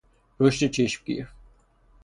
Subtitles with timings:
[0.39, 1.27] رشد چشمگیر